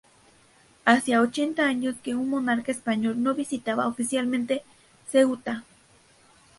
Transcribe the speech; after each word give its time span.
Hacía 0.83 1.21
ochenta 1.21 1.67
años 1.67 1.93
que 2.01 2.15
un 2.15 2.27
monarca 2.27 2.71
español 2.71 3.21
no 3.21 3.35
visitaba 3.35 3.85
oficialmente 3.87 4.63
Ceuta. 5.07 5.63